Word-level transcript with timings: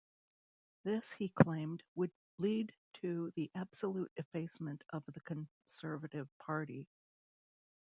This, 0.83 1.13
he 1.13 1.29
claimed, 1.29 1.83
would 1.93 2.09
lead 2.39 2.73
to 3.03 3.31
"the 3.35 3.51
absolute 3.53 4.11
effacement 4.17 4.83
of 4.89 5.03
the 5.05 5.19
Conservative 5.21 6.27
Party". 6.39 6.87